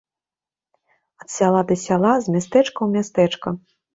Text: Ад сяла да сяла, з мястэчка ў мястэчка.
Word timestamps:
Ад 1.23 1.29
сяла 1.35 1.61
да 1.73 1.77
сяла, 1.85 2.13
з 2.27 2.35
мястэчка 2.37 2.67
ў 2.83 2.89
мястэчка. 2.95 3.47